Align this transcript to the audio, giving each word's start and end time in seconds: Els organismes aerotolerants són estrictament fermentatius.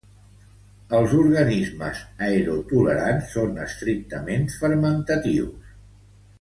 Els 0.99 1.11
organismes 1.17 2.01
aerotolerants 2.29 3.29
són 3.37 3.55
estrictament 3.69 4.51
fermentatius. 4.63 5.73